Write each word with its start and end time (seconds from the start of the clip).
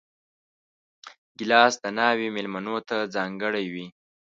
ګیلاس 1.37 1.73
د 1.83 1.85
ناوې 1.97 2.27
مېلمنو 2.35 2.75
ته 2.87 2.97
ځانګړی 3.15 3.65
وي. 3.73 3.85